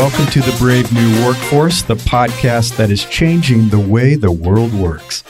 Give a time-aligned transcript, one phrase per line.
[0.00, 4.72] welcome to the Brave New Workforce, the podcast that is changing the way the world
[4.72, 5.22] works.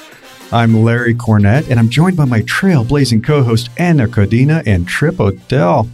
[0.53, 5.19] I'm Larry Cornett, and I'm joined by my trailblazing co host, Anna Codina and Trip
[5.19, 5.89] Odell.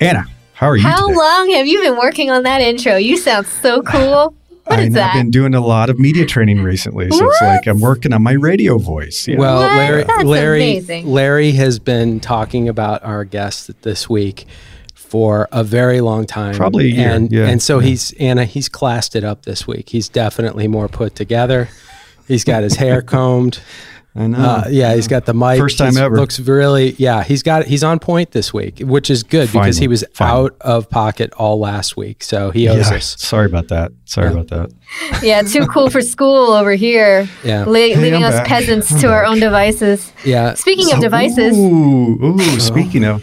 [0.00, 0.24] Anna,
[0.54, 0.82] how are you?
[0.82, 1.16] How today?
[1.16, 2.96] long have you been working on that intro?
[2.96, 4.34] You sound so cool.
[4.64, 5.14] What is I know, that?
[5.14, 8.24] I've been doing a lot of media training recently, so it's like I'm working on
[8.24, 9.28] my radio voice.
[9.28, 9.38] Yeah.
[9.38, 9.76] Well, What?
[9.76, 11.06] Larry, That's Larry, amazing.
[11.06, 14.46] Larry has been talking about our guest this week
[15.06, 16.54] for a very long time.
[16.54, 17.86] Probably a year, and yeah, and so yeah.
[17.86, 18.44] he's Anna.
[18.44, 19.88] He's classed it up this week.
[19.90, 21.68] He's definitely more put together.
[22.28, 23.60] He's got his hair combed.
[24.18, 24.38] I know.
[24.38, 25.58] Uh, yeah, he's got the mic.
[25.58, 26.16] First time He's- ever.
[26.16, 26.92] Looks really.
[26.92, 27.66] Yeah, he's got.
[27.66, 30.46] He's on point this week, which is good because he was finally.
[30.46, 32.24] out of pocket all last week.
[32.24, 33.16] So he owes Yeah, us.
[33.20, 33.92] Sorry about that.
[34.06, 34.40] Sorry Yeah.
[34.40, 35.22] about that.
[35.22, 37.28] yeah, too cool for school over here.
[37.44, 37.64] Yeah.
[37.66, 38.46] Le- Hey, leaving I'm us back.
[38.46, 40.10] peasants I'm to our own devices.
[40.24, 40.54] Yeah.
[40.54, 43.22] Speaking of devices, Ooh, ooh, speaking of.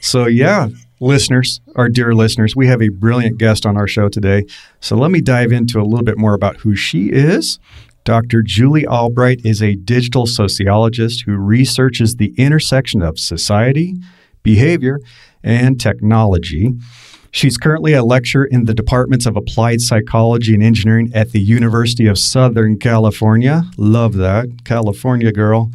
[0.00, 0.68] So, yeah,
[1.00, 4.44] listeners, our dear listeners, we have a brilliant guest on our show today.
[4.80, 7.58] So, let me dive into a little bit more about who she is.
[8.04, 8.42] Dr.
[8.42, 13.94] Julie Albright is a digital sociologist who researches the intersection of society,
[14.42, 15.00] behavior,
[15.42, 16.72] and technology.
[17.32, 22.06] She's currently a lecturer in the departments of applied psychology and engineering at the University
[22.06, 23.62] of Southern California.
[23.76, 24.48] Love that.
[24.64, 25.70] California girl.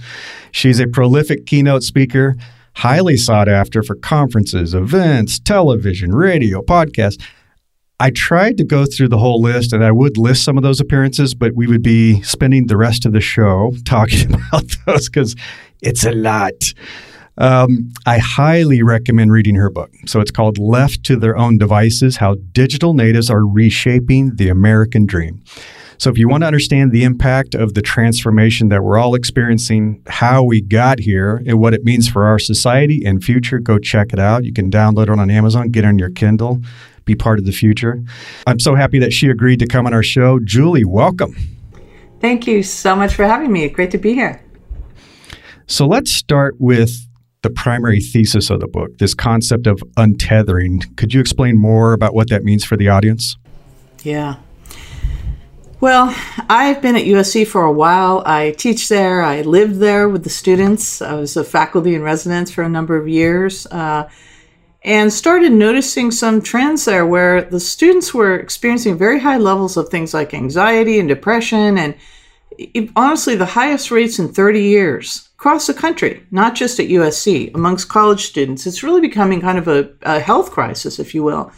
[0.51, 2.35] She's a prolific keynote speaker,
[2.75, 7.21] highly sought after for conferences, events, television, radio, podcasts.
[7.99, 10.81] I tried to go through the whole list and I would list some of those
[10.81, 15.35] appearances, but we would be spending the rest of the show talking about those because
[15.81, 16.73] it's a lot.
[17.37, 19.91] Um, I highly recommend reading her book.
[20.05, 25.05] So it's called Left to Their Own Devices How Digital Natives Are Reshaping the American
[25.05, 25.43] Dream.
[25.97, 30.01] So if you want to understand the impact of the transformation that we're all experiencing,
[30.07, 34.13] how we got here, and what it means for our society and future, go check
[34.13, 34.43] it out.
[34.43, 36.61] You can download it on Amazon, get it on your Kindle,
[37.05, 38.03] be part of the future.
[38.45, 40.39] I'm so happy that she agreed to come on our show.
[40.39, 41.35] Julie, welcome.
[42.19, 43.67] Thank you so much for having me.
[43.69, 44.41] Great to be here.
[45.67, 46.91] So let's start with
[47.41, 50.95] the primary thesis of the book, this concept of untethering.
[50.97, 53.37] Could you explain more about what that means for the audience?
[54.03, 54.37] Yeah.
[55.81, 56.15] Well,
[56.49, 58.23] I've been at USC for a while.
[58.25, 59.21] I teach there.
[59.21, 61.01] I lived there with the students.
[61.01, 64.09] I was a faculty in residence for a number of years uh,
[64.83, 69.89] and started noticing some trends there where the students were experiencing very high levels of
[69.89, 71.95] things like anxiety and depression and
[72.57, 77.53] e- honestly the highest rates in 30 years across the country, not just at USC,
[77.53, 78.65] amongst college students.
[78.65, 81.51] It's really becoming kind of a, a health crisis, if you will.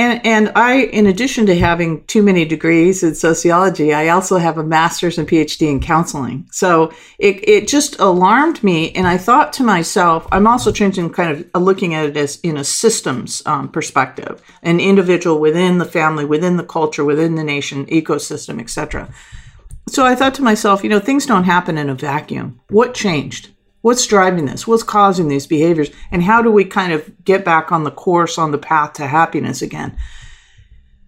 [0.00, 4.56] And, and I, in addition to having too many degrees in sociology, I also have
[4.56, 6.48] a master's and PhD in counseling.
[6.50, 8.92] So it, it just alarmed me.
[8.92, 12.40] And I thought to myself, I'm also changing kind of uh, looking at it as
[12.40, 17.44] in a systems um, perspective, an individual within the family, within the culture, within the
[17.44, 19.06] nation, ecosystem, etc.
[19.86, 22.58] So I thought to myself, you know, things don't happen in a vacuum.
[22.70, 23.50] What changed?
[23.82, 24.66] What's driving this?
[24.66, 25.90] What's causing these behaviors?
[26.10, 29.06] And how do we kind of get back on the course, on the path to
[29.06, 29.96] happiness again?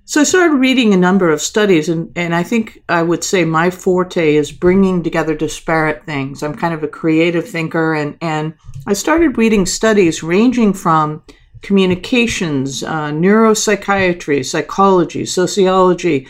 [0.04, 3.44] So I started reading a number of studies, and, and I think I would say
[3.44, 6.42] my forte is bringing together disparate things.
[6.42, 8.54] I'm kind of a creative thinker, and, and
[8.86, 11.22] I started reading studies ranging from
[11.62, 16.26] communications, uh, neuropsychiatry, psychology, sociology,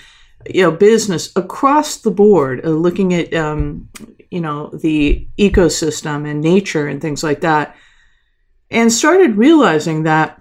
[0.49, 3.89] you know, business across the board, uh, looking at um,
[4.33, 7.77] you know the ecosystem and nature and things like that,
[8.71, 10.41] and started realizing that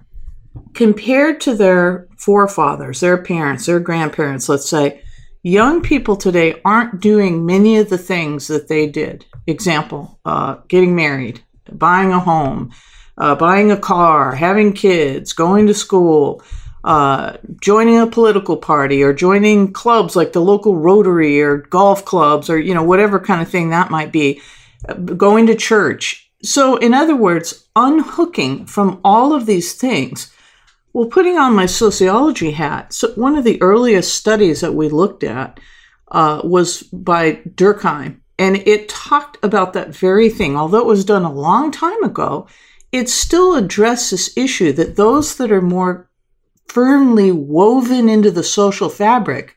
[0.74, 5.02] compared to their forefathers, their parents, their grandparents, let's say,
[5.42, 9.26] young people today aren't doing many of the things that they did.
[9.46, 12.72] Example: uh, getting married, buying a home,
[13.18, 16.42] uh, buying a car, having kids, going to school
[16.84, 22.50] uh, joining a political party or joining clubs like the local Rotary or golf clubs
[22.50, 24.40] or you know whatever kind of thing that might be,
[25.16, 26.30] going to church.
[26.42, 30.32] So, in other words, unhooking from all of these things.
[30.92, 35.24] Well, putting on my sociology hat, so one of the earliest studies that we looked
[35.24, 35.58] at
[36.10, 40.54] uh, was by Durkheim, and it talked about that very thing.
[40.56, 42.46] Although it was done a long time ago,
[42.90, 46.10] it still addressed this issue that those that are more
[46.72, 49.54] firmly woven into the social fabric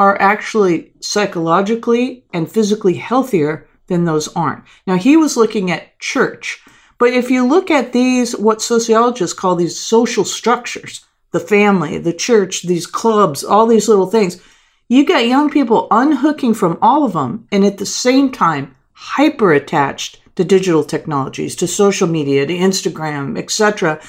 [0.00, 4.64] are actually psychologically and physically healthier than those aren't.
[4.84, 6.60] Now, he was looking at church,
[6.98, 12.12] but if you look at these, what sociologists call these social structures, the family, the
[12.12, 14.42] church, these clubs, all these little things,
[14.88, 19.52] you got young people unhooking from all of them and at the same time hyper
[19.52, 24.00] attached to digital technologies, to social media, to Instagram, etc.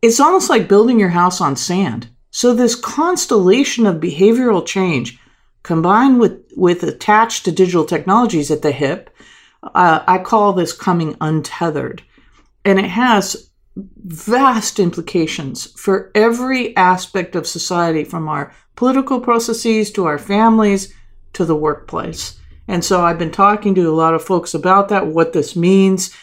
[0.00, 2.08] It's almost like building your house on sand.
[2.30, 5.18] So, this constellation of behavioral change
[5.62, 9.10] combined with, with attached to digital technologies at the hip,
[9.62, 12.02] uh, I call this coming untethered.
[12.64, 20.04] And it has vast implications for every aspect of society from our political processes to
[20.06, 20.94] our families
[21.32, 22.38] to the workplace.
[22.66, 26.14] And so I've been talking to a lot of folks about that, what this means,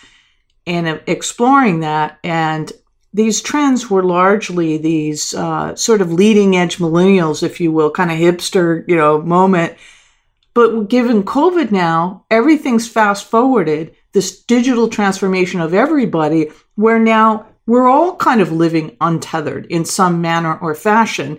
[0.67, 2.19] and exploring that.
[2.23, 2.71] And
[3.15, 8.11] these trends were largely these uh, sort of leading edge millennials, if you will, kind
[8.11, 9.77] of hipster, you know, moment.
[10.53, 13.95] But given COVID now, everything's fast forwarded.
[14.11, 20.19] This digital transformation of everybody, where now we're all kind of living untethered in some
[20.19, 21.37] manner or fashion.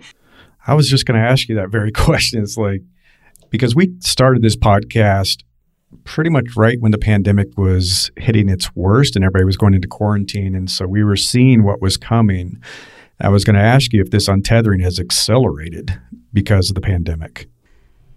[0.65, 2.41] I was just going to ask you that very question.
[2.41, 2.81] It's like,
[3.51, 5.43] because we started this podcast
[6.03, 6.57] pretty much mm.
[6.57, 10.55] right when the pandemic was hitting its worst and everybody was going into quarantine.
[10.55, 12.61] And so we were seeing what was coming.
[13.19, 15.99] I was going to ask you if this untethering has accelerated
[16.33, 17.47] because of the pandemic.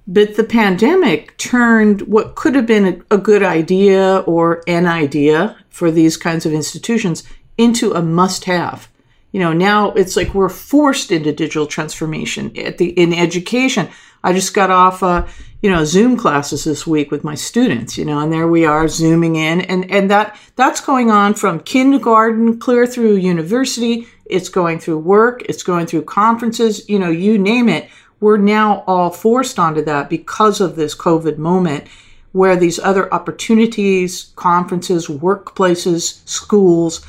[0.07, 5.57] But the pandemic turned what could have been a, a good idea or an idea
[5.69, 7.23] for these kinds of institutions
[7.57, 8.89] into a must have.
[9.33, 13.89] You know, now it's like we're forced into digital transformation at the in education.
[14.23, 15.27] I just got off a,
[15.63, 18.89] you know, Zoom classes this week with my students, you know, and there we are
[18.89, 24.07] zooming in and, and that that's going on from kindergarten clear through university.
[24.27, 25.43] It's going through work.
[25.49, 27.89] It's going through conferences, you know, you name it.
[28.21, 31.89] We're now all forced onto that because of this COVID moment
[32.33, 37.05] where these other opportunities, conferences, workplaces, schools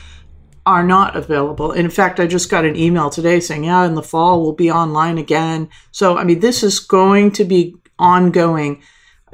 [0.66, 1.72] are not available.
[1.72, 4.54] And in fact, I just got an email today saying, yeah, in the fall we'll
[4.54, 5.70] be online again.
[5.92, 8.84] So, I mean, this is going to be ongoing,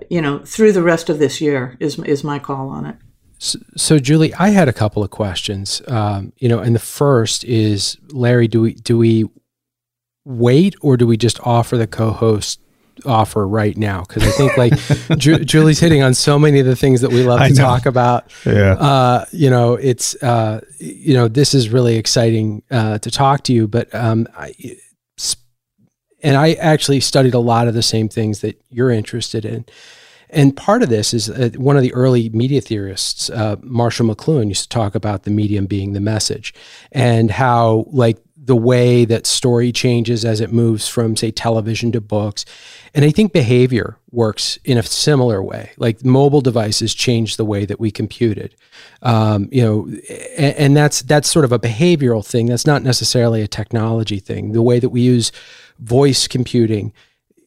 [0.09, 2.95] you know, through the rest of this year is is my call on it.
[3.39, 5.81] So, so Julie, I had a couple of questions.
[5.87, 9.25] Um, you know, and the first is, Larry, do we do we
[10.25, 12.59] wait or do we just offer the co-host
[13.05, 14.73] offer right now because I think like
[15.17, 18.31] Ju- Julie's hitting on so many of the things that we love to talk about.
[18.45, 18.73] Yeah.
[18.73, 23.53] Uh, you know, it's uh, you know this is really exciting uh, to talk to
[23.53, 24.53] you, but um, I,
[26.23, 29.65] and I actually studied a lot of the same things that you're interested in.
[30.29, 34.49] And part of this is uh, one of the early media theorists, uh, Marshall McLuhan,
[34.49, 36.53] used to talk about the medium being the message
[36.91, 38.17] and how, like,
[38.47, 42.45] the way that story changes as it moves from, say, television to books.
[42.93, 45.71] And I think behavior works in a similar way.
[45.77, 48.55] Like mobile devices change the way that we computed.
[49.01, 49.87] Um, you know,
[50.37, 52.45] and, and that's that's sort of a behavioral thing.
[52.45, 54.53] That's not necessarily a technology thing.
[54.53, 55.33] The way that we use
[55.79, 56.93] voice computing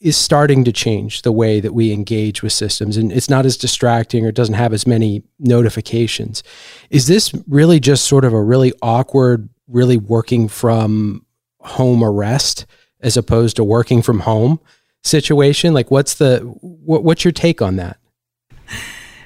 [0.02, 3.58] is starting to change the way that we engage with systems and it's not as
[3.58, 6.42] distracting or doesn't have as many notifications.
[6.88, 11.24] Is this really just sort of a really awkward, really working from
[11.60, 12.66] home arrest
[13.00, 14.60] as opposed to working from home
[15.02, 15.72] situation?
[15.72, 17.98] Like what's the what, what's your take on that?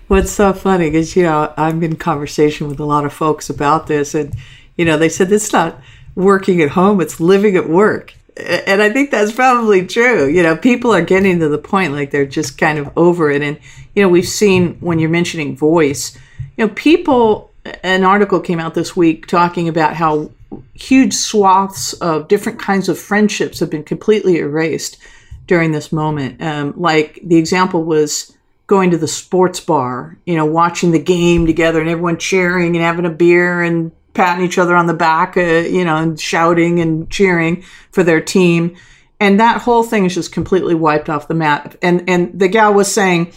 [0.08, 3.86] What's so funny is you know I'm in conversation with a lot of folks about
[3.86, 4.34] this and
[4.76, 5.80] you know they said it's not
[6.14, 10.26] working at home it's living at work and I think that's probably true.
[10.26, 13.42] You know, people are getting to the point like they're just kind of over it.
[13.42, 13.58] And,
[13.94, 16.16] you know, we've seen when you're mentioning voice,
[16.56, 17.52] you know, people,
[17.82, 20.30] an article came out this week talking about how
[20.74, 24.98] huge swaths of different kinds of friendships have been completely erased
[25.46, 26.42] during this moment.
[26.42, 31.46] Um, like the example was going to the sports bar, you know, watching the game
[31.46, 35.36] together and everyone cheering and having a beer and patting each other on the back,
[35.36, 38.76] uh, you know, and shouting and cheering for their team.
[39.20, 41.76] And that whole thing is just completely wiped off the map.
[41.82, 43.32] And and the gal was saying,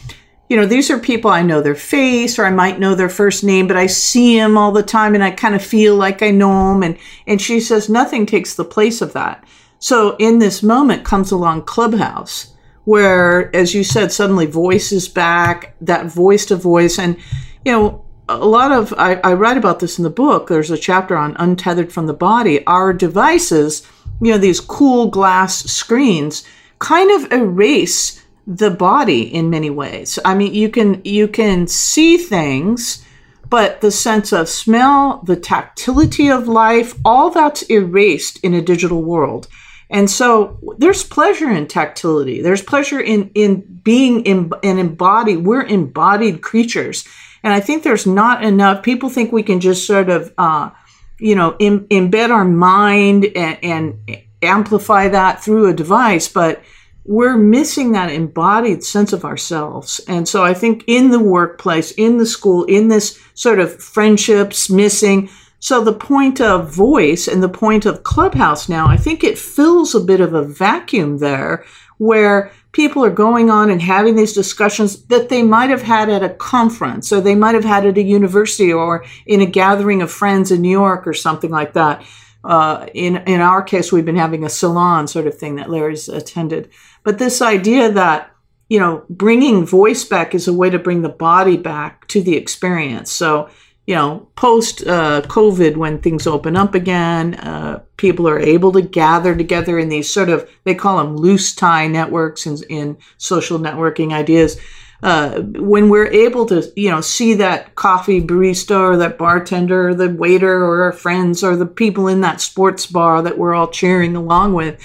[0.49, 3.43] you know, these are people I know their face or I might know their first
[3.43, 6.31] name, but I see them all the time and I kind of feel like I
[6.31, 6.83] know them.
[6.83, 9.43] And and she says nothing takes the place of that.
[9.79, 12.53] So in this moment comes along Clubhouse,
[12.85, 17.17] where, as you said, suddenly voice is back, that voice to voice, and
[17.65, 20.77] you know a lot of I, I, write about this in the book there's a
[20.77, 23.87] chapter on untethered from the body our devices
[24.19, 26.43] you know these cool glass screens
[26.79, 30.17] kind of erase the body in many ways.
[30.23, 33.03] I mean you can you can see things
[33.49, 39.03] but the sense of smell the tactility of life all that's erased in a digital
[39.03, 39.47] world.
[39.89, 42.41] And so there's pleasure in tactility.
[42.41, 47.05] There's pleasure in in being in, an embodied we're embodied creatures.
[47.43, 48.83] And I think there's not enough.
[48.83, 50.71] People think we can just sort of, uh,
[51.19, 56.61] you know, Im- embed our mind and, and amplify that through a device, but
[57.07, 60.01] we're missing that embodied sense of ourselves.
[60.07, 64.69] And so I think in the workplace, in the school, in this sort of friendships
[64.69, 69.39] missing, So the point of voice and the point of Clubhouse now, I think it
[69.39, 71.65] fills a bit of a vacuum there
[71.97, 76.23] where people are going on and having these discussions that they might have had at
[76.23, 80.11] a conference or they might have had at a university or in a gathering of
[80.11, 82.05] friends in New York or something like that.
[82.47, 86.07] Uh, in in our case, we've been having a salon sort of thing that Larry's
[86.07, 86.69] attended.
[87.03, 88.31] But this idea that
[88.69, 92.35] you know bringing voice back is a way to bring the body back to the
[92.35, 93.11] experience.
[93.11, 93.49] So
[93.87, 98.81] you know, post uh, COVID, when things open up again, uh, people are able to
[98.81, 103.57] gather together in these sort of, they call them loose tie networks in, in social
[103.57, 104.59] networking ideas.
[105.03, 109.93] Uh, when we're able to, you know, see that coffee barista or that bartender, or
[109.93, 113.67] the waiter or our friends or the people in that sports bar that we're all
[113.67, 114.81] cheering along with,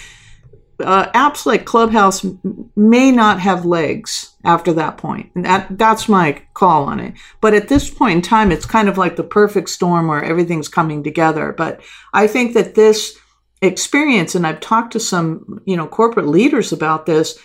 [0.81, 2.26] uh, apps like Clubhouse
[2.76, 5.31] may not have legs after that point.
[5.35, 7.14] And that, that's my call on it.
[7.40, 10.69] But at this point in time, it's kind of like the perfect storm where everything's
[10.69, 11.54] coming together.
[11.57, 11.81] But
[12.12, 13.16] I think that this
[13.62, 17.38] experience, and I've talked to some, you know, corporate leaders about this,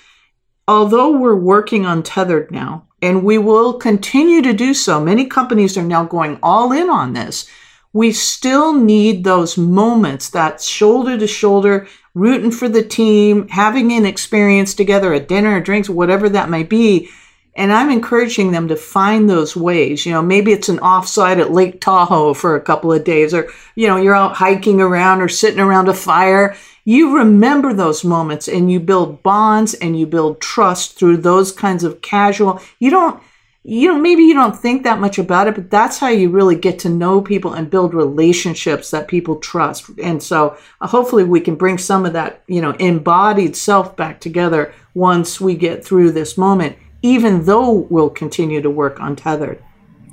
[0.68, 5.84] although we're working untethered now, and we will continue to do so, many companies are
[5.84, 7.48] now going all in on this.
[7.94, 14.06] We still need those moments, that shoulder to shoulder rooting for the team, having an
[14.06, 17.10] experience together, a dinner, or drinks, whatever that may be.
[17.56, 20.06] And I'm encouraging them to find those ways.
[20.06, 23.50] You know, maybe it's an offsite at Lake Tahoe for a couple of days, or,
[23.76, 26.56] you know, you're out hiking around or sitting around a fire.
[26.88, 31.84] You remember those moments and you build bonds and you build trust through those kinds
[31.84, 32.62] of casual.
[32.80, 33.22] You don't,
[33.64, 36.56] you know, maybe you don't think that much about it, but that's how you really
[36.56, 39.90] get to know people and build relationships that people trust.
[40.02, 44.22] And so uh, hopefully we can bring some of that, you know, embodied self back
[44.22, 49.62] together once we get through this moment, even though we'll continue to work untethered.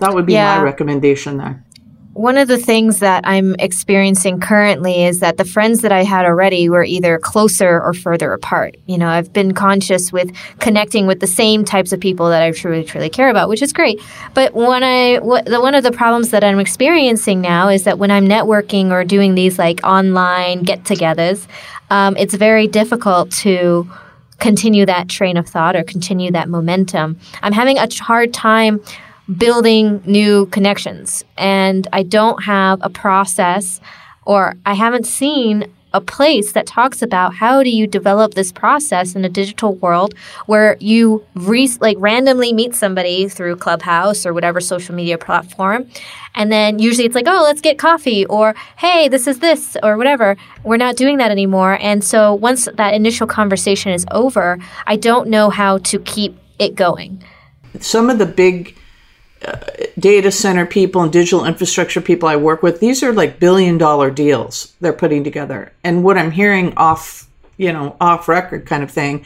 [0.00, 0.56] That would be yeah.
[0.56, 1.64] my recommendation there
[2.14, 6.24] one of the things that I'm experiencing currently is that the friends that I had
[6.24, 8.76] already were either closer or further apart.
[8.86, 12.52] You know, I've been conscious with connecting with the same types of people that I
[12.52, 14.00] truly, truly care about, which is great.
[14.32, 17.98] But when I, what, the, one of the problems that I'm experiencing now is that
[17.98, 21.48] when I'm networking or doing these like online get togethers,
[21.90, 23.90] um, it's very difficult to
[24.38, 27.18] continue that train of thought or continue that momentum.
[27.42, 28.80] I'm having a hard time
[29.36, 31.24] building new connections.
[31.38, 33.80] And I don't have a process
[34.26, 39.14] or I haven't seen a place that talks about how do you develop this process
[39.14, 40.12] in a digital world
[40.46, 45.88] where you re- like randomly meet somebody through Clubhouse or whatever social media platform.
[46.34, 49.96] And then usually it's like oh let's get coffee or hey this is this or
[49.96, 50.36] whatever.
[50.64, 51.78] We're not doing that anymore.
[51.80, 56.74] And so once that initial conversation is over I don't know how to keep it
[56.74, 57.22] going.
[57.78, 58.76] Some of the big
[59.98, 64.10] data center people and digital infrastructure people I work with, these are like billion dollar
[64.10, 65.72] deals they're putting together.
[65.82, 69.24] And what I'm hearing off, you know, off record kind of thing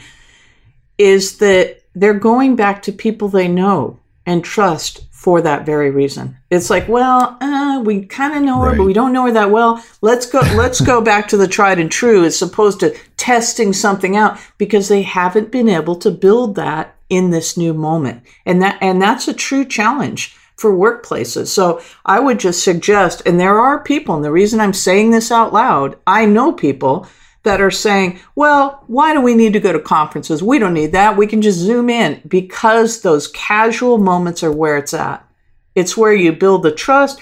[0.97, 6.37] is that they're going back to people they know and trust for that very reason.
[6.49, 8.77] It's like, well, uh, we kind of know her, right.
[8.77, 9.83] but we don't know her that well.
[10.01, 10.39] Let's go.
[10.55, 14.87] Let's go back to the tried and true, as opposed to testing something out because
[14.87, 18.23] they haven't been able to build that in this new moment.
[18.45, 21.47] And that and that's a true challenge for workplaces.
[21.47, 25.31] So I would just suggest and there are people and the reason I'm saying this
[25.31, 27.07] out loud, I know people
[27.43, 30.43] that are saying, well, why do we need to go to conferences?
[30.43, 31.15] We don't need that.
[31.15, 35.25] We can just zoom in because those casual moments are where it's at.
[35.73, 37.19] It's where you build the trust.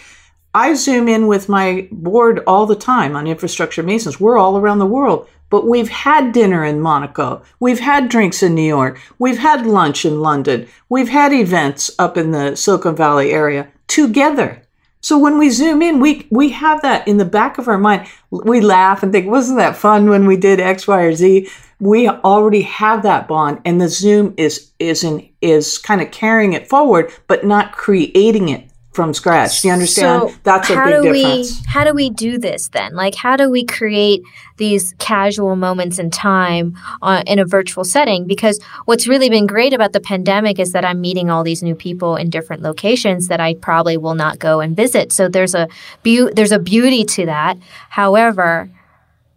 [0.53, 4.20] I zoom in with my board all the time on infrastructure masons.
[4.20, 5.29] We're all around the world.
[5.49, 7.41] But we've had dinner in Monaco.
[7.59, 8.99] We've had drinks in New York.
[9.17, 10.67] We've had lunch in London.
[10.89, 14.61] We've had events up in the Silicon Valley area together.
[15.01, 18.07] So when we zoom in, we we have that in the back of our mind.
[18.29, 21.49] We laugh and think, wasn't that fun when we did X, Y, or Z?
[21.79, 26.53] We already have that bond, and the Zoom is is in, is kind of carrying
[26.53, 29.61] it forward, but not creating it from scratch.
[29.61, 30.31] Do you understand?
[30.31, 31.59] So That's a big do difference.
[31.59, 32.95] We, how do we do this then?
[32.95, 34.23] Like, how do we create
[34.57, 38.25] these casual moments in time uh, in a virtual setting?
[38.25, 41.75] Because what's really been great about the pandemic is that I'm meeting all these new
[41.75, 45.11] people in different locations that I probably will not go and visit.
[45.11, 45.67] So there's a
[46.01, 47.59] be- there's a beauty to that.
[47.89, 48.67] However,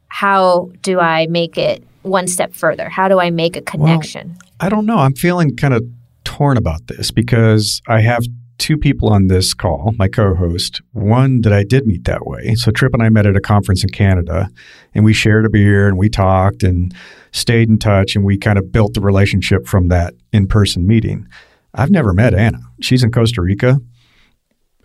[0.09, 2.89] how do I make it one step further?
[2.89, 4.29] How do I make a connection?
[4.39, 4.97] Well, I don't know.
[4.97, 5.85] I'm feeling kind of
[6.25, 8.25] torn about this because I have
[8.61, 12.55] two people on this call, my co host, one that I did meet that way.
[12.55, 14.49] So Trip and I met at a conference in Canada
[14.95, 16.95] and we shared a beer and we talked and
[17.33, 21.27] stayed in touch and we kind of built the relationship from that in person meeting.
[21.75, 22.61] I've never met Anna.
[22.81, 23.81] She's in Costa Rica.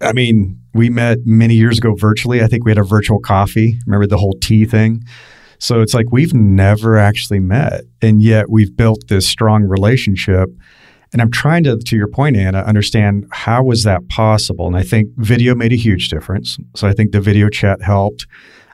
[0.01, 2.41] I mean, we met many years ago virtually.
[2.41, 3.77] I think we had a virtual coffee.
[3.85, 5.03] Remember the whole tea thing?
[5.59, 10.49] So it's like we've never actually met, and yet we've built this strong relationship.
[11.13, 14.67] And I'm trying to, to your point, Anna, understand how was that possible?
[14.67, 16.57] And I think video made a huge difference.
[16.75, 18.27] So I think the video chat helped.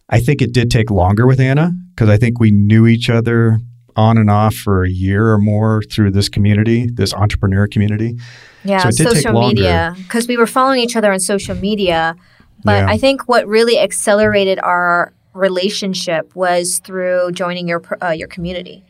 [0.10, 3.60] I think it did take longer with Anna because I think we knew each other
[3.96, 8.18] on and off for a year or more through this community, this entrepreneur community.
[8.64, 11.56] Yeah, So it did take social media because we were following each other on social
[11.56, 12.16] media.
[12.64, 12.90] But Yeah.
[12.90, 18.84] I think what really accelerated our relationship was through joining your uh, your community,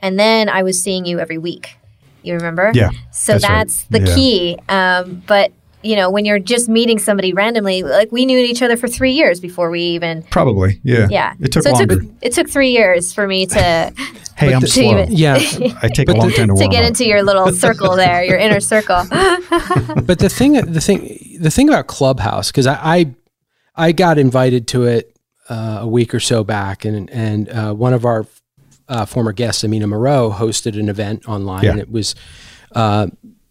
[0.00, 1.76] and then I was seeing you every week.
[2.26, 2.72] You remember?
[2.74, 4.02] Yeah, So that's that's, right.
[4.02, 4.14] the Yeah.
[4.14, 4.58] key.
[4.68, 5.52] Um, but
[5.82, 9.12] you know, when you're just meeting somebody randomly, like we knew each other for three
[9.12, 10.24] years before we even.
[10.24, 11.06] Probably, yeah.
[11.08, 11.34] Yeah.
[11.38, 11.94] It took so longer.
[11.94, 13.54] It took, it took three years for me to
[14.36, 14.82] hey, I'm the- slow.
[15.02, 15.34] even- Yeah,
[15.82, 16.88] I take a long time to, to warm get up.
[16.88, 19.04] into your little circle there, your inner circle.
[20.02, 23.14] but the thing, the thing, the thing about Clubhouse, because I, I,
[23.76, 25.16] I got invited to it
[25.48, 28.26] uh, a week or so back, and and uh, one of our
[28.88, 31.70] uh, former guest Amina Moreau, hosted an event online, Yeah.
[31.72, 32.14] and it was,
[32.72, 33.06] uh,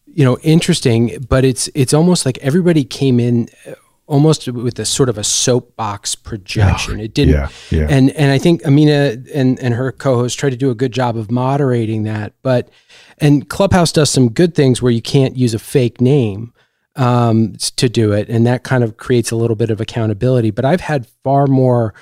[0.06, 1.18] you know, interesting.
[1.30, 3.50] But it's it's almost like everybody came in.
[3.68, 3.74] uh,
[4.08, 7.00] Almost with a sort of a soapbox projection.
[7.00, 7.88] it didn't, yeah, yeah.
[7.90, 11.18] and and I think Amina and and her co-host tried to do a good job
[11.18, 12.34] of moderating that.
[12.44, 12.70] But
[13.18, 16.54] and Clubhouse does some good things where you can't use a fake name
[16.96, 20.52] um, to do it, and that kind of creates a little bit of accountability.
[20.52, 21.96] But I've had far more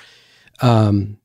[0.60, 1.16] um,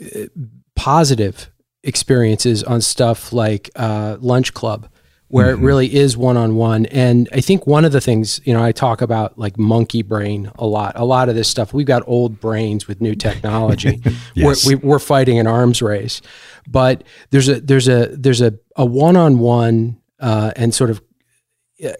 [0.00, 0.28] eh,
[0.76, 1.50] positive
[1.82, 4.88] experiences on stuff like uh, Lunchclub.
[5.28, 6.86] Where it really is one on one.
[6.86, 10.52] And I think one of the things, you know, I talk about like monkey brain
[10.54, 10.92] a lot.
[10.94, 14.00] A lot of this stuff, we've got old brains with new technology.
[14.36, 14.64] Yes.
[14.64, 16.20] we're, we, we're fighting an arms race,
[16.68, 21.02] but there's a there's a there's a a one on one and sort of
[21.84, 21.92] uh,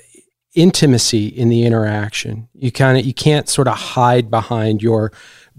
[0.55, 2.49] intimacy in the interaction.
[2.55, 5.13] You kind of you can't sort of hide behind your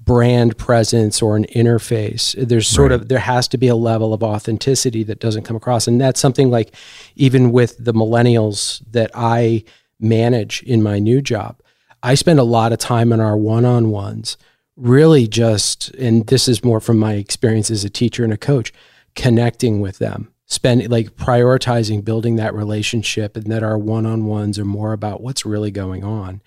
[0.06, 2.36] brand presence or an interface.
[2.38, 5.88] There's sort of there has to be a level of authenticity that doesn't come across,
[5.88, 6.74] and that's something like
[7.16, 9.64] even with the millennials that I
[10.00, 11.62] manage in my new job.
[12.04, 14.38] I spend a lot of time in our one-on-ones
[14.76, 18.74] really just and this is more from my experience as a teacher and a coach
[19.16, 24.92] connecting with them spend like prioritizing building that relationship and that our one-on-ones are more
[24.92, 26.42] about what's really going on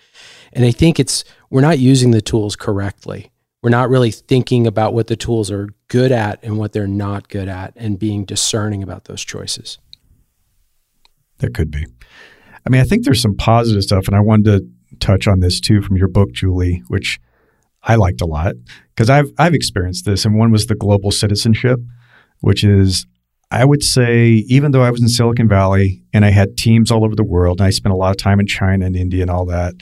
[0.53, 3.31] and i think it's we're not using the tools correctly
[3.62, 7.29] we're not really thinking about what the tools are good at and what they're not
[7.29, 9.79] good at and being discerning about those choices
[11.38, 11.87] That could be.
[12.66, 15.61] I mean, I think there's some positive stuff, and I wanted to touch on this
[15.61, 17.21] too from your book, Julie, which
[17.83, 18.55] I liked a lot
[18.94, 21.81] because I've I've experienced this, and one was the global citizenship,
[22.40, 23.07] which is
[23.51, 27.05] I would say even though I was in Silicon Valley and I had teams all
[27.05, 29.31] over the world, and I spent a lot of time in China and India and
[29.31, 29.75] all that.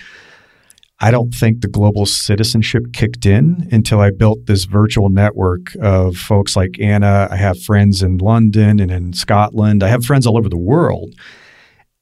[0.98, 6.16] I don't think the global citizenship kicked in until I built this virtual network of
[6.16, 7.28] folks like Anna.
[7.30, 9.82] I have friends in London and in Scotland.
[9.82, 11.14] I have friends all over the world.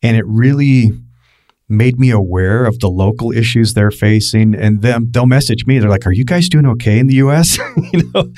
[0.01, 0.93] And it really
[1.69, 4.55] made me aware of the local issues they're facing.
[4.55, 5.79] And them, they'll message me.
[5.79, 7.59] They're like, "Are you guys doing okay in the U.S.?"
[7.93, 8.31] you know,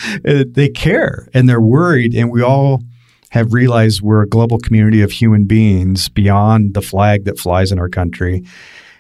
[0.45, 2.14] they care and they're worried.
[2.14, 2.83] And we all
[3.31, 7.79] have realized we're a global community of human beings beyond the flag that flies in
[7.79, 8.42] our country.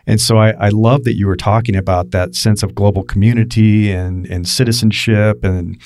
[0.06, 3.90] And so I, I love that you were talking about that sense of global community
[3.90, 5.80] and, and citizenship and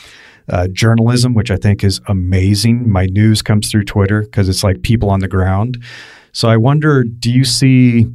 [0.49, 2.91] uh, journalism, which I think is amazing.
[2.91, 5.83] My news comes through Twitter because it's like people on the ground.
[6.33, 8.07] So I wonder, do you see,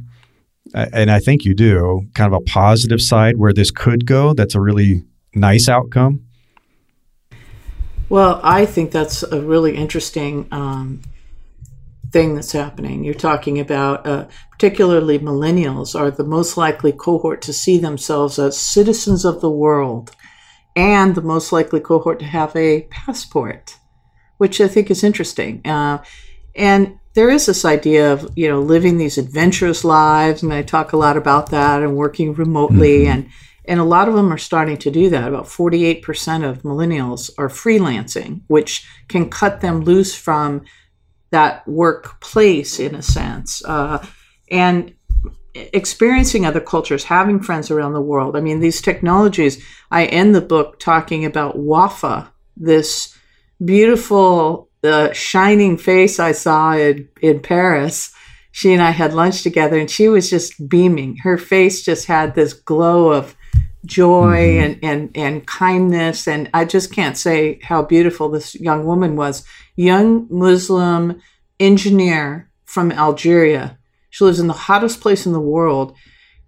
[0.74, 4.32] and I think you do, kind of a positive side where this could go?
[4.32, 5.02] That's a really
[5.34, 6.22] nice outcome.
[8.08, 11.02] Well, I think that's a really interesting um,
[12.12, 13.04] thing that's happening.
[13.04, 18.58] You're talking about, uh, particularly millennials, are the most likely cohort to see themselves as
[18.58, 20.14] citizens of the world
[20.74, 23.76] and the most likely cohort to have a passport,
[24.36, 25.62] which I think is interesting.
[25.64, 26.02] Uh,
[26.54, 30.92] and there is this idea of you know living these adventurous lives, and I talk
[30.92, 33.28] a lot about that, and working remotely, and
[33.64, 35.28] and a lot of them are starting to do that.
[35.28, 40.64] About forty eight percent of millennials are freelancing, which can cut them loose from
[41.36, 43.98] that workplace in a sense, uh,
[44.50, 44.94] and
[45.54, 48.36] experiencing other cultures, having friends around the world.
[48.36, 49.62] I mean, these technologies.
[49.90, 53.14] I end the book talking about Wafa, this
[53.62, 58.14] beautiful, uh, shining face I saw in, in Paris.
[58.52, 61.18] She and I had lunch together, and she was just beaming.
[61.18, 63.36] Her face just had this glow of
[63.84, 66.26] joy and, and, and kindness.
[66.26, 69.44] And I just can't say how beautiful this young woman was.
[69.76, 71.20] Young Muslim
[71.60, 73.78] engineer from Algeria.
[74.10, 75.94] She lives in the hottest place in the world.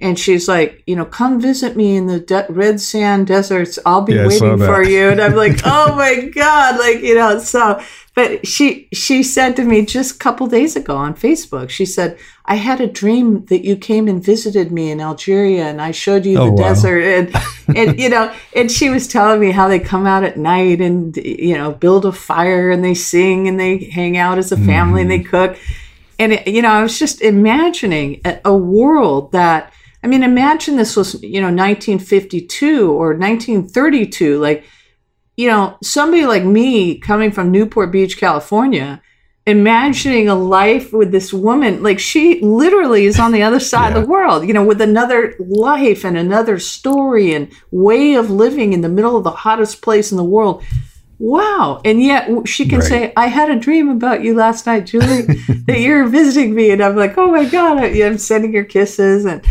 [0.01, 3.79] And she's like, you know, come visit me in the de- red sand deserts.
[3.85, 5.09] I'll be Yeah, waiting for you.
[5.11, 7.39] And I'm like, oh my god, like you know.
[7.41, 7.83] So,
[8.15, 11.69] but she she said to me just a couple days ago on Facebook.
[11.71, 15.83] She said, I had a dream that you came and visited me in Algeria, and
[15.83, 16.57] I showed you the Oh, wow.
[16.69, 17.35] desert, and
[17.77, 21.17] and you know, and she was telling me how they come out at night and
[21.17, 25.03] you know build a fire and they sing and they hang out as a family
[25.03, 25.57] and they cook
[26.21, 30.77] and it, you know i was just imagining a, a world that i mean imagine
[30.77, 34.65] this was you know 1952 or 1932 like
[35.37, 39.01] you know somebody like me coming from newport beach california
[39.47, 44.03] imagining a life with this woman like she literally is on the other side of
[44.03, 48.83] the world you know with another life and another story and way of living in
[48.83, 50.63] the middle of the hottest place in the world.
[51.21, 51.81] Wow.
[51.85, 52.89] And yet she can Right.
[52.89, 55.23] say i had a dream about you last night julie
[55.67, 56.71] that you're visiting me.
[56.71, 59.43] And i'm like oh my god i'm sending her kisses and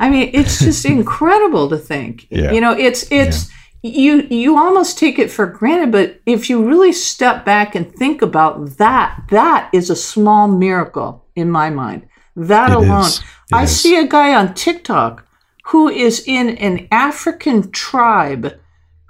[0.00, 2.50] i mean it's just incredible to think Yeah.
[2.54, 3.48] you know it's it's
[3.82, 8.20] you you almost take it for granted but if you really step back and think
[8.22, 12.00] about that that is a small miracle in my mind
[12.36, 13.10] that It alone
[13.52, 13.80] i is.
[13.80, 15.24] see a guy on tiktok
[15.66, 18.46] who is in an african tribe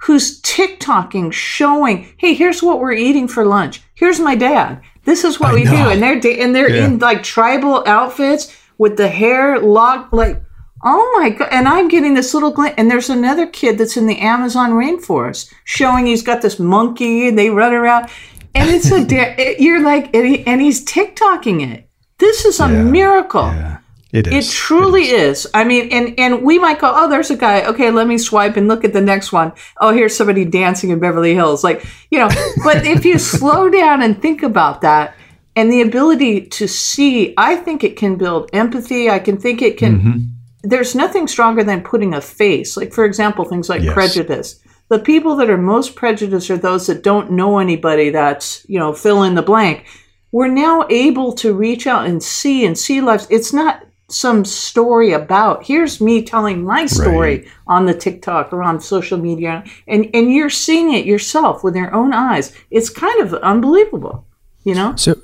[0.05, 3.83] who's TikToking, showing, "Hey, here's what we're eating for lunch.
[3.93, 4.81] Here's my dad.
[5.05, 6.85] This is what I we do." And they're and they're Yeah.
[6.85, 8.43] in like tribal outfits
[8.79, 10.41] with the hair locked, like,
[10.83, 11.49] oh my god!
[11.51, 12.75] And I'm getting this little glint.
[12.77, 17.37] And there's another kid that's in the Amazon rainforest showing he's got this monkey, and
[17.37, 18.09] they run around,
[18.55, 21.87] and it's a da- it- you're like, and, he, and he's TikToking it.
[22.19, 22.83] This is a Yeah.
[22.83, 23.43] miracle.
[23.45, 23.77] Yeah.
[24.13, 24.53] It It is.
[24.53, 25.47] truly is.
[25.53, 27.63] I mean, and and we might go, oh, there's a guy.
[27.63, 29.53] Okay, let me swipe and look at the next one.
[29.79, 31.63] Oh, here's somebody dancing in Beverly Hills.
[31.63, 32.27] Like, you know,
[32.65, 35.15] but if you slow down and think about that
[35.55, 39.09] and the ability to see, I think it can build empathy.
[39.09, 39.99] I can think it can.
[40.01, 40.27] Mhm.
[40.63, 42.77] There's nothing stronger than putting a face.
[42.77, 43.93] Like, for example, things like Yes.
[43.93, 44.59] prejudice.
[44.89, 48.93] The people that are most prejudiced are those that don't know anybody that's, you know,
[48.93, 49.85] fill in the blank.
[50.31, 53.27] We're now able to reach out and see and see lives.
[53.29, 57.45] It's not some story about here's me telling my story Right.
[57.67, 61.93] on the TikTok or on social media and and you're seeing it yourself with your
[61.95, 62.51] own eyes.
[62.71, 64.25] It's kind of unbelievable,
[64.65, 64.93] you know?
[64.97, 65.15] So,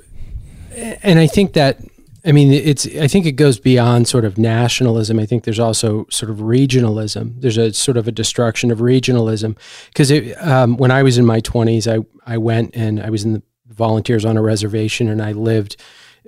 [1.03, 1.79] and I think that,
[2.27, 5.17] I mean, it's, I think it goes beyond sort of nationalism.
[5.17, 7.39] I think there's also sort of regionalism.
[7.39, 9.57] There's a sort of a destruction of regionalism.
[9.87, 10.11] Because
[10.41, 13.41] um, when I was in my 20s, I, I went and I was in the
[13.69, 15.77] volunteers on a reservation and I lived,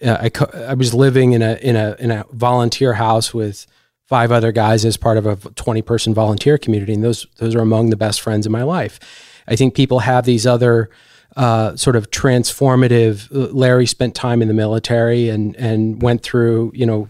[0.01, 3.67] uh, I, co- I was living in a, in a, in a volunteer house with
[4.07, 6.93] five other guys as part of a 20 person volunteer community.
[6.93, 9.01] And those, those are among the best friends in my life.
[9.49, 10.89] I think people have these other,
[11.35, 13.27] uh, sort of transformative.
[13.31, 17.09] Larry spent time in the military and and went through you know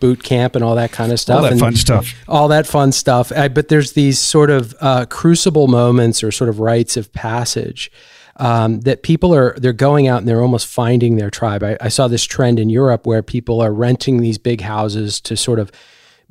[0.00, 1.36] boot camp and all that kind of stuff.
[1.36, 2.14] All that and fun stuff.
[2.26, 3.30] all that fun stuff.
[3.32, 7.92] I, but there's these sort of uh, crucible moments or sort of rites of passage
[8.36, 11.62] um, that people are they're going out and they're almost finding their tribe.
[11.62, 15.36] I, I saw this trend in Europe where people are renting these big houses to
[15.36, 15.70] sort of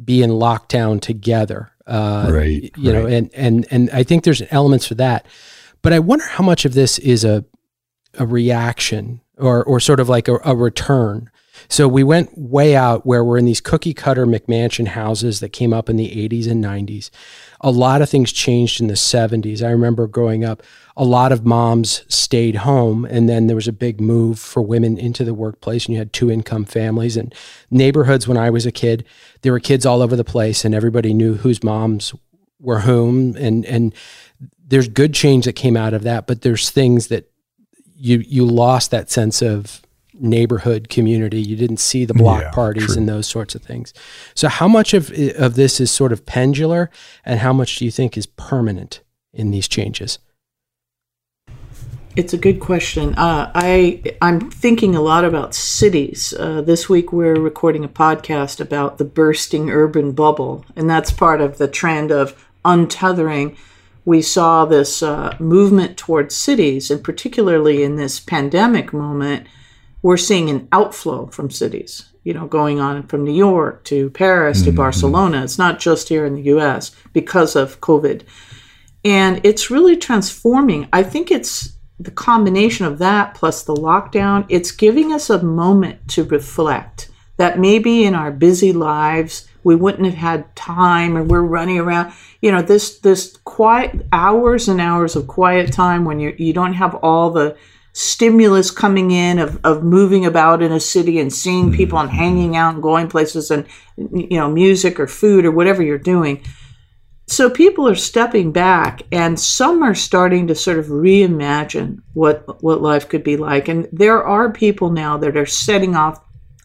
[0.04, 1.72] be in lockdown together.
[1.86, 5.26] Uh, Right, You know, and and and I think there's elements for that.
[5.82, 7.46] But I wonder how much of this is a
[8.18, 11.30] a reaction or or sort of like a, a return.
[11.68, 15.74] So we went way out where we're in these cookie cutter McMansion houses that came
[15.74, 17.10] up in the 80s and 90s.
[17.60, 19.62] A lot of things changed in the 70s.
[19.62, 20.64] I remember growing up,
[20.96, 24.98] a lot of moms stayed home, and then there was a big move for women
[24.98, 27.36] into the workplace, and you had two income families and
[27.70, 28.26] neighborhoods.
[28.26, 29.04] When I was a kid,
[29.42, 32.14] there were kids all over the place, and everybody knew whose moms
[32.60, 33.94] were whom, and and
[34.68, 37.30] there's good change that came out of that, but there's things that
[37.96, 39.82] you you lost that sense of
[40.14, 41.42] neighborhood community.
[41.42, 42.98] You didn't see the block Yeah, parties true.
[42.98, 43.94] and those sorts of things.
[44.36, 46.90] So how much of of this is sort of pendular,
[47.26, 49.02] and how much do you think is permanent
[49.34, 50.20] in these changes?
[52.16, 53.16] It's a good question.
[53.16, 56.34] Uh, I I'm thinking a lot about cities.
[56.38, 61.40] Uh, this week we're recording a podcast about the bursting urban bubble, and that's part
[61.40, 63.58] of the trend of untethering.
[64.06, 69.48] We saw this uh, movement towards cities, and particularly in this pandemic moment,
[70.02, 72.06] we're seeing an outflow from cities.
[72.24, 75.44] You know, going on from New York to Paris to Barcelona.
[75.44, 76.92] It's not just here in the U.S.
[77.14, 78.24] because of COVID
[79.04, 80.88] and it's really transforming.
[80.92, 84.46] I think it's the combination of that plus the lockdown.
[84.50, 90.06] It's giving us a moment to reflect that maybe in our busy lives we wouldn't
[90.06, 92.14] have had time, or we're running around.
[92.42, 96.74] You know, this this quiet hours and hours of quiet time when you you don't
[96.74, 97.58] have all the
[97.94, 101.76] stimulus coming in of, of moving about in a city and seeing mm-hmm.
[101.76, 103.66] people and hanging out and going places and
[103.98, 106.44] you know music or food or whatever you're doing.
[107.28, 112.82] So people are stepping back and some are starting to sort of reimagine what what
[112.82, 113.68] life could be like.
[113.68, 116.20] And there are people now that are setting off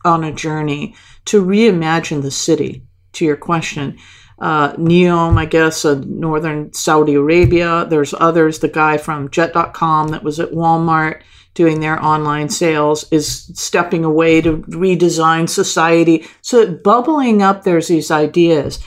[0.05, 0.95] on a journey
[1.27, 3.99] to reimagine the city to your question
[4.39, 7.87] uh, Neom, I guess, uh, northern Saudi Arabia.
[7.89, 8.59] There's others.
[8.59, 11.23] The guy from Jet.com that was at Walmart
[11.55, 16.27] doing their online sales is stepping away to redesign society.
[16.43, 18.81] So bubbling up, there's these ideas.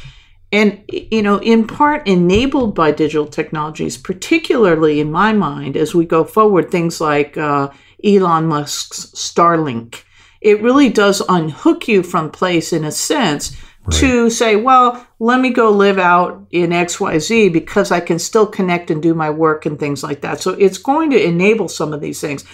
[0.51, 6.05] And, you know, in part enabled by digital technologies, particularly in my mind, as we
[6.05, 7.69] go forward, things like uh,
[8.03, 10.03] Elon Musk's Starlink.
[10.41, 13.99] It really does unhook you from place in a sense right.
[13.99, 18.91] to say, well, let me go live out in XYZ because I can still connect
[18.91, 20.39] and do my work and things like that.
[20.39, 22.45] So it's going to enable some of these things.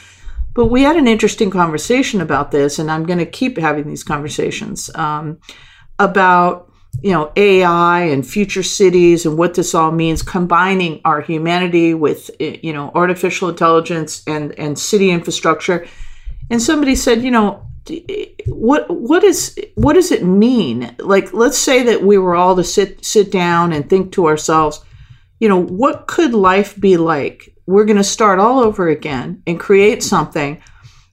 [0.53, 4.03] But we had an interesting conversation about this, and I'm going to keep having these
[4.03, 5.39] conversations um,
[5.97, 6.69] about
[7.01, 12.29] you know AI and future cities and what this all means, combining our humanity with
[12.39, 15.87] you know artificial intelligence and and city infrastructure.
[16.51, 17.65] And somebody said, you know,
[18.47, 20.95] what what is what does it mean?
[20.99, 24.83] Like, let's say that we were all to sit sit down and think to ourselves,
[25.39, 27.53] you know, what could life be like?
[27.65, 30.61] We're going to start all over again and create something.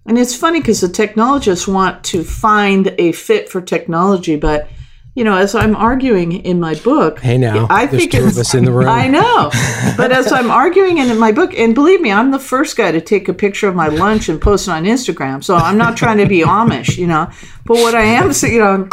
[0.07, 4.69] And it's funny because the technologists want to find a fit for technology, but
[5.15, 8.55] you know, as I'm arguing in my book, hey now, I think two of us
[8.55, 8.89] in the room.
[8.89, 9.51] I know,
[9.97, 13.01] but as I'm arguing in my book, and believe me, I'm the first guy to
[13.01, 15.43] take a picture of my lunch and post it on Instagram.
[15.43, 17.31] So I'm not trying to be Amish, you know.
[17.65, 18.89] But what I am, saying, you know,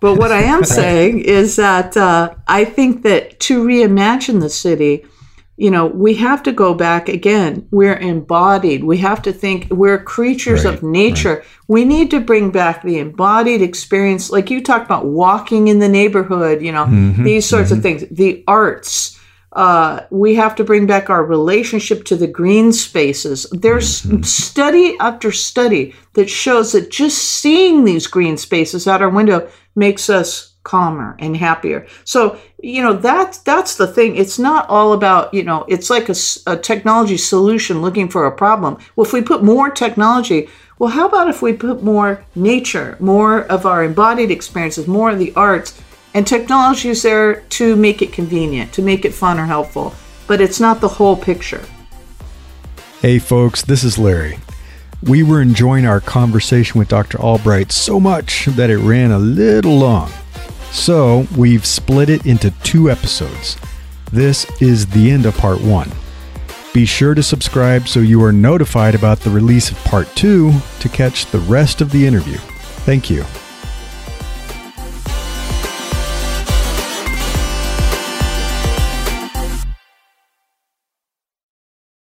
[0.00, 5.06] but what I am saying is that uh, I think that to reimagine the city
[5.56, 7.68] you know, we have to go back again.
[7.70, 8.82] We're embodied.
[8.82, 11.36] We have to think we're creatures right, of nature.
[11.36, 11.44] Right.
[11.68, 15.88] We need to bring back the embodied experience, like you talked about walking in the
[15.88, 17.78] neighborhood, you know, mm-hmm, these sorts mm-hmm.
[17.78, 18.04] of things.
[18.10, 19.20] The arts.
[19.52, 23.46] Uh, we have to bring back our relationship to the green spaces.
[23.52, 24.22] There's mm-hmm.
[24.22, 30.10] study after study that shows that just seeing these green spaces out our window makes
[30.10, 31.86] us calmer and happier.
[32.04, 34.16] So, you know, that's that's the thing.
[34.16, 36.14] It's not all about, you know, it's like a,
[36.46, 38.78] a, technology solution looking for a problem.
[38.96, 40.48] Well, if we put more technology,
[40.78, 45.18] well, how about if we put more nature, more of our embodied experiences, more of
[45.18, 45.80] the arts,
[46.14, 49.94] and technology is there to make it convenient, to make it fun or helpful,
[50.26, 51.64] but it's not the whole picture.
[53.00, 54.38] Hey, folks, this is Larry.
[55.02, 57.20] We were enjoying our conversation with Dr.
[57.20, 60.10] Albright so much that it ran a little long.
[60.74, 63.56] So we've split it into two episodes.
[64.12, 65.90] This is the end of part one.
[66.74, 70.88] Be sure to subscribe so you are notified about the release of part two to
[70.88, 72.38] catch the rest of the interview.
[72.84, 73.24] Thank you.